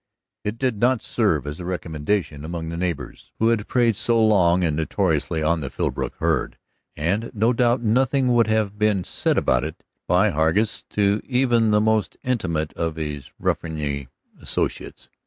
[0.43, 4.63] It did not serve as a recommendation among the neighbors who had preyed so long
[4.63, 6.57] and notoriously on the Philbrook herd,
[6.95, 11.81] and no doubt nothing would have been said about it by Hargus to even the
[11.81, 14.07] most intimate of his ruffianly
[14.41, 15.11] associates.